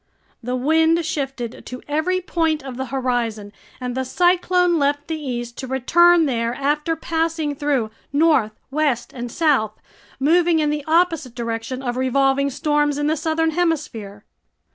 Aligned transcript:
The 0.41 0.55
wind 0.55 1.05
shifted 1.05 1.63
to 1.67 1.83
every 1.87 2.21
point 2.21 2.63
of 2.63 2.75
the 2.75 2.87
horizon, 2.87 3.53
and 3.79 3.93
the 3.93 4.03
cyclone 4.03 4.79
left 4.79 5.07
the 5.07 5.15
east 5.19 5.59
to 5.59 5.67
return 5.67 6.25
there 6.25 6.55
after 6.55 6.95
passing 6.95 7.53
through 7.53 7.91
north, 8.11 8.53
west, 8.71 9.13
and 9.13 9.31
south, 9.31 9.79
moving 10.19 10.57
in 10.57 10.71
the 10.71 10.83
opposite 10.87 11.35
direction 11.35 11.83
of 11.83 11.97
revolving 11.97 12.49
storms 12.49 12.97
in 12.97 13.05
the 13.05 13.15
southern 13.15 13.51
hemisphere. 13.51 14.25